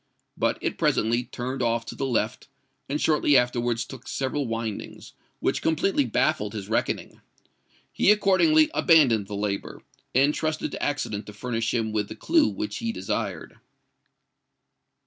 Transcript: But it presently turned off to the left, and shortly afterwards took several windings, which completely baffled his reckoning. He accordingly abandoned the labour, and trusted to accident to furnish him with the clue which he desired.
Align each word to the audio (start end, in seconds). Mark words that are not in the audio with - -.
But 0.35 0.57
it 0.61 0.79
presently 0.79 1.25
turned 1.25 1.61
off 1.61 1.85
to 1.85 1.93
the 1.95 2.07
left, 2.07 2.47
and 2.89 2.99
shortly 2.99 3.37
afterwards 3.37 3.85
took 3.85 4.07
several 4.07 4.47
windings, 4.47 5.13
which 5.41 5.61
completely 5.61 6.05
baffled 6.05 6.53
his 6.53 6.67
reckoning. 6.69 7.21
He 7.93 8.09
accordingly 8.09 8.71
abandoned 8.73 9.27
the 9.27 9.35
labour, 9.35 9.83
and 10.15 10.33
trusted 10.33 10.71
to 10.71 10.81
accident 10.81 11.27
to 11.27 11.33
furnish 11.33 11.71
him 11.71 11.91
with 11.91 12.09
the 12.09 12.15
clue 12.15 12.47
which 12.49 12.77
he 12.77 12.91
desired. 12.91 13.59